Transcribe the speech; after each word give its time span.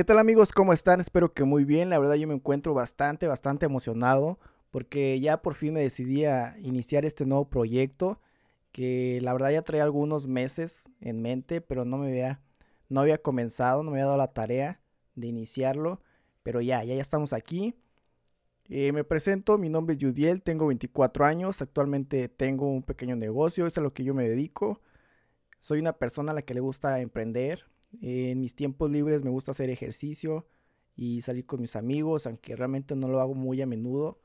¿Qué 0.00 0.04
tal 0.04 0.18
amigos? 0.18 0.52
¿Cómo 0.52 0.72
están? 0.72 0.98
Espero 0.98 1.34
que 1.34 1.44
muy 1.44 1.66
bien. 1.66 1.90
La 1.90 1.98
verdad 1.98 2.14
yo 2.14 2.26
me 2.26 2.32
encuentro 2.32 2.72
bastante, 2.72 3.26
bastante 3.26 3.66
emocionado 3.66 4.38
porque 4.70 5.20
ya 5.20 5.42
por 5.42 5.54
fin 5.54 5.74
me 5.74 5.82
decidí 5.82 6.24
a 6.24 6.56
iniciar 6.58 7.04
este 7.04 7.26
nuevo 7.26 7.50
proyecto 7.50 8.18
que 8.72 9.20
la 9.20 9.34
verdad 9.34 9.50
ya 9.50 9.60
traía 9.60 9.84
algunos 9.84 10.26
meses 10.26 10.88
en 11.02 11.20
mente, 11.20 11.60
pero 11.60 11.84
no 11.84 11.98
me 11.98 12.06
había, 12.06 12.40
no 12.88 13.00
había 13.02 13.20
comenzado, 13.20 13.82
no 13.82 13.90
me 13.90 13.98
había 13.98 14.06
dado 14.06 14.16
la 14.16 14.32
tarea 14.32 14.80
de 15.16 15.26
iniciarlo, 15.26 16.00
pero 16.42 16.62
ya, 16.62 16.82
ya, 16.82 16.94
ya 16.94 17.02
estamos 17.02 17.34
aquí. 17.34 17.74
Eh, 18.70 18.92
me 18.92 19.04
presento, 19.04 19.58
mi 19.58 19.68
nombre 19.68 19.96
es 19.96 20.02
Judiel, 20.02 20.40
tengo 20.40 20.68
24 20.68 21.26
años, 21.26 21.60
actualmente 21.60 22.30
tengo 22.30 22.70
un 22.70 22.84
pequeño 22.84 23.16
negocio, 23.16 23.66
es 23.66 23.76
a 23.76 23.82
lo 23.82 23.92
que 23.92 24.04
yo 24.04 24.14
me 24.14 24.26
dedico. 24.26 24.80
Soy 25.58 25.78
una 25.78 25.92
persona 25.92 26.32
a 26.32 26.34
la 26.36 26.40
que 26.40 26.54
le 26.54 26.60
gusta 26.60 27.00
emprender, 27.00 27.66
en 28.00 28.40
mis 28.40 28.54
tiempos 28.54 28.90
libres 28.90 29.24
me 29.24 29.30
gusta 29.30 29.50
hacer 29.50 29.70
ejercicio 29.70 30.46
y 30.94 31.20
salir 31.22 31.46
con 31.46 31.60
mis 31.60 31.76
amigos, 31.76 32.26
aunque 32.26 32.56
realmente 32.56 32.94
no 32.96 33.08
lo 33.08 33.20
hago 33.20 33.34
muy 33.34 33.60
a 33.62 33.66
menudo. 33.66 34.20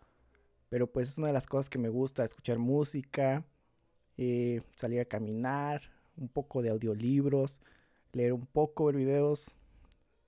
Pero 0.69 0.91
pues 0.91 1.09
es 1.09 1.17
una 1.17 1.27
de 1.27 1.33
las 1.33 1.47
cosas 1.47 1.69
que 1.69 1.77
me 1.77 1.89
gusta, 1.89 2.23
escuchar 2.23 2.57
música, 2.57 3.45
eh, 4.17 4.61
salir 4.75 4.99
a 4.99 5.05
caminar, 5.05 5.81
un 6.17 6.27
poco 6.27 6.61
de 6.61 6.69
audiolibros, 6.69 7.61
leer 8.13 8.33
un 8.33 8.45
poco, 8.45 8.85
ver 8.85 8.95
videos, 8.95 9.55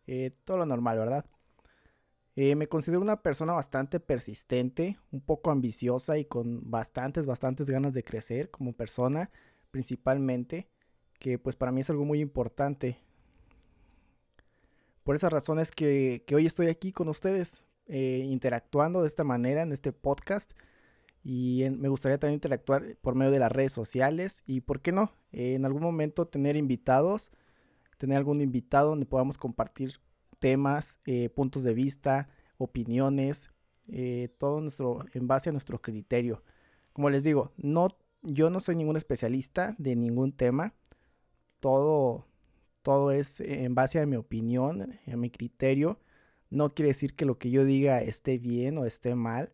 eh, 0.05 0.31
todo 0.45 0.57
lo 0.57 0.65
normal, 0.65 0.97
¿verdad? 0.97 1.25
Eh, 2.35 2.55
me 2.55 2.67
considero 2.67 3.01
una 3.01 3.23
persona 3.23 3.53
bastante 3.53 3.99
persistente, 3.99 4.99
un 5.11 5.21
poco 5.21 5.49
ambiciosa 5.49 6.17
y 6.19 6.25
con 6.25 6.69
bastantes, 6.69 7.25
bastantes 7.25 7.69
ganas 7.69 7.93
de 7.93 8.03
crecer 8.03 8.51
como 8.51 8.73
persona, 8.73 9.31
principalmente, 9.71 10.69
que 11.19 11.39
pues 11.39 11.55
para 11.55 11.71
mí 11.71 11.81
es 11.81 11.89
algo 11.89 12.05
muy 12.05 12.19
importante 12.21 12.99
por 15.07 15.15
esas 15.15 15.31
razones 15.31 15.71
que, 15.71 16.25
hoy 16.35 16.45
estoy 16.45 16.67
aquí 16.67 16.91
con 16.91 17.07
ustedes, 17.07 17.61
eh, 17.85 18.23
interactuando 18.25 19.03
de 19.03 19.07
esta 19.07 19.23
manera 19.23 19.61
en 19.61 19.71
este 19.71 19.93
podcast. 19.93 20.51
Y 21.23 21.63
me 21.77 21.87
gustaría 21.87 22.17
también 22.17 22.33
interactuar 22.33 22.97
por 22.97 23.15
medio 23.15 23.31
de 23.31 23.39
las 23.39 23.49
redes 23.49 23.71
sociales. 23.71 24.43
Y 24.45 24.59
por 24.59 24.81
qué 24.81 24.91
no, 24.91 25.13
en 25.31 25.63
algún 25.63 25.81
momento 25.81 26.27
tener 26.27 26.57
invitados, 26.57 27.31
tener 27.97 28.17
algún 28.17 28.41
invitado 28.41 28.89
donde 28.89 29.05
podamos 29.05 29.37
compartir 29.37 29.93
temas, 30.39 30.99
eh, 31.05 31.29
puntos 31.29 31.63
de 31.63 31.73
vista, 31.73 32.27
opiniones, 32.57 33.49
eh, 33.87 34.35
todo 34.37 34.59
nuestro, 34.59 35.05
en 35.13 35.25
base 35.25 35.51
a 35.51 35.53
nuestro 35.53 35.81
criterio. 35.81 36.43
Como 36.91 37.09
les 37.09 37.23
digo, 37.23 37.53
no, 37.55 37.87
yo 38.23 38.49
no 38.49 38.59
soy 38.59 38.75
ningún 38.75 38.97
especialista 38.97 39.73
de 39.77 39.95
ningún 39.95 40.33
tema. 40.33 40.73
Todo, 41.61 42.27
todo 42.87 43.11
es 43.11 43.41
en 43.41 43.75
base 43.75 43.99
a 43.99 44.05
mi 44.05 44.15
opinión, 44.15 44.97
a 45.11 45.17
mi 45.17 45.29
criterio. 45.29 45.99
No 46.49 46.69
quiere 46.69 46.87
decir 46.87 47.15
que 47.15 47.25
lo 47.25 47.37
que 47.37 47.51
yo 47.51 47.65
diga 47.65 48.01
esté 48.01 48.37
bien 48.37 48.77
o 48.77 48.85
esté 48.85 49.13
mal. 49.13 49.51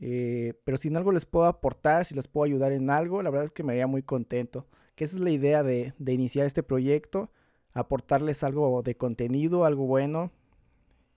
Eh, 0.00 0.54
pero 0.62 0.76
si 0.76 0.86
en 0.86 0.96
algo 0.96 1.10
les 1.10 1.26
puedo 1.26 1.46
aportar, 1.46 2.04
si 2.04 2.14
les 2.14 2.28
puedo 2.28 2.44
ayudar 2.44 2.70
en 2.70 2.88
algo, 2.88 3.20
la 3.20 3.30
verdad 3.30 3.46
es 3.46 3.50
que 3.50 3.64
me 3.64 3.72
haría 3.72 3.88
muy 3.88 4.04
contento. 4.04 4.68
Que 4.94 5.02
esa 5.02 5.16
es 5.16 5.22
la 5.22 5.30
idea 5.32 5.64
de, 5.64 5.92
de 5.98 6.12
iniciar 6.12 6.46
este 6.46 6.62
proyecto, 6.62 7.32
aportarles 7.72 8.44
algo 8.44 8.80
de 8.84 8.96
contenido, 8.96 9.64
algo 9.64 9.88
bueno. 9.88 10.30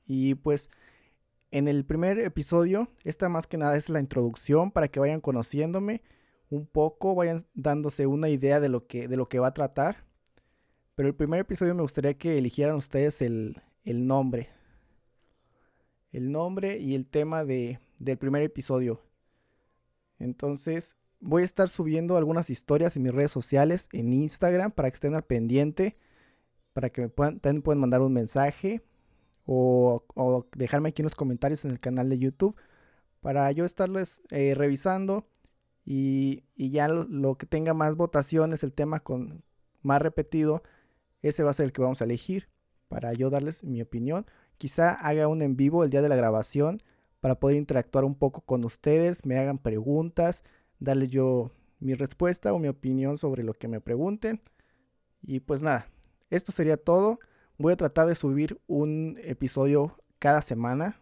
Y 0.08 0.34
pues 0.34 0.72
en 1.52 1.68
el 1.68 1.86
primer 1.86 2.18
episodio, 2.18 2.90
esta 3.04 3.30
más 3.30 3.46
que 3.46 3.60
nada 3.60 3.78
es 3.78 3.90
la 3.90 4.00
introducción 4.00 4.72
para 4.72 4.88
que 4.88 5.00
vayan 5.00 5.22
conociéndome 5.22 6.02
un 6.50 6.66
poco, 6.66 7.14
vayan 7.14 7.46
dándose 7.54 8.08
una 8.08 8.30
idea 8.30 8.60
de 8.60 8.70
lo 8.70 8.88
que, 8.88 9.08
de 9.08 9.16
lo 9.16 9.30
que 9.30 9.38
va 9.38 9.50
a 9.50 9.54
tratar. 9.54 10.09
Pero 11.00 11.08
el 11.08 11.16
primer 11.16 11.40
episodio 11.40 11.74
me 11.74 11.82
gustaría 11.82 12.14
que 12.14 12.38
eligieran 12.38 12.76
ustedes 12.76 13.22
el, 13.22 13.56
nombre. 13.86 14.50
El 16.12 16.30
nombre 16.30 16.78
y 16.78 16.94
el 16.94 17.08
tema 17.08 17.46
de, 17.46 17.80
del 18.00 18.18
primer 18.18 18.44
episodio. 18.44 19.02
Entonces, 20.18 20.98
voy 21.22 21.44
a 21.44 21.46
estar 21.46 21.70
subiendo 21.70 22.18
algunas 22.18 22.50
historias 22.50 22.98
en 22.98 23.04
mis 23.04 23.14
redes 23.14 23.32
sociales, 23.32 23.88
en 23.94 24.12
Instagram, 24.12 24.74
para 24.74 24.92
que 24.92 24.96
estén 24.96 25.16
al 25.16 25.24
pendiente, 25.24 25.96
para 26.74 26.90
que 26.90 27.04
me 27.04 27.08
puedan, 27.08 27.40
también 27.40 27.62
puedan 27.62 27.80
mandar 27.80 28.02
un 28.02 28.12
mensaje 28.12 28.84
o, 29.46 30.04
dejarme 30.54 30.90
aquí 30.90 31.02
en 31.02 31.06
los 31.06 31.16
comentarios 31.16 31.64
en 31.64 31.72
el 31.72 31.80
canal 31.80 32.10
de 32.10 32.20
YouTube, 32.20 32.58
para 33.22 33.50
yo 33.54 33.64
estarles 33.64 34.22
eh, 34.32 34.54
revisando 34.54 35.30
y, 35.86 36.44
ya 36.58 36.90
lo, 36.90 37.04
lo, 37.04 37.38
que 37.38 37.46
tenga 37.46 37.74
más 37.74 37.96
votaciones, 37.96 38.66
el 38.66 38.74
tema 38.74 39.00
con 39.00 39.46
más 39.82 40.02
repetido, 40.02 40.62
ese 41.22 41.44
va 41.44 41.52
a 41.52 41.54
ser 41.54 41.66
el 41.66 41.72
que 41.72 41.82
vamos 41.82 42.02
a 42.02 42.06
elegir 42.06 42.50
para 42.88 43.14
yo 43.14 43.30
darles 43.30 43.64
mi 43.64 43.82
opinión. 43.82 44.26
Quizá 44.58 44.92
haga 44.94 45.28
un 45.28 45.42
en 45.42 45.56
vivo 45.56 45.84
el 45.84 45.90
día 45.90 46.02
de 46.02 46.10
la 46.10 46.16
grabación 46.16 46.82
para 47.20 47.40
poder 47.40 47.58
interactuar 47.58 48.06
un 48.06 48.16
poco 48.16 48.42
con 48.42 48.64
ustedes, 48.64 49.26
me 49.26 49.38
hagan 49.38 49.58
preguntas, 49.58 50.44
darles 50.80 51.10
yo 51.10 51.52
mi 51.80 51.94
respuesta 51.94 52.54
o 52.54 52.60
mi 52.60 52.68
opinión 52.68 53.18
sobre 53.18 53.44
lo 53.44 53.54
que 53.54 53.68
me 53.68 53.82
pregunten. 53.82 54.42
Y 55.22 55.42
pues 55.42 55.64
nada, 55.64 55.88
esto 56.30 56.52
sería 56.52 56.78
todo. 56.78 57.20
Voy 57.58 57.74
a 57.74 57.78
tratar 57.78 58.08
de 58.08 58.16
subir 58.16 58.60
un 58.68 59.20
episodio 59.24 59.98
cada 60.20 60.42
semana. 60.42 61.00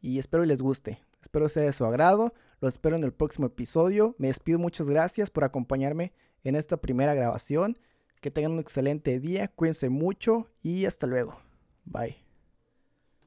Y 0.00 0.18
espero 0.18 0.44
les 0.44 0.60
guste. 0.60 1.00
Espero 1.22 1.48
sea 1.48 1.62
de 1.62 1.72
su 1.72 1.84
agrado. 1.84 2.34
Lo 2.60 2.68
espero 2.68 2.96
en 2.96 3.04
el 3.04 3.12
próximo 3.12 3.46
episodio. 3.46 4.14
Me 4.18 4.28
despido. 4.28 4.58
Muchas 4.58 4.88
gracias 4.88 5.30
por 5.30 5.44
acompañarme 5.44 6.12
en 6.42 6.56
esta 6.56 6.76
primera 6.76 7.14
grabación. 7.14 7.78
Que 8.24 8.30
tengan 8.30 8.52
un 8.52 8.58
excelente 8.58 9.20
día, 9.20 9.48
cuídense 9.48 9.90
mucho 9.90 10.48
y 10.62 10.86
hasta 10.86 11.06
luego. 11.06 11.42
Bye. 11.84 12.23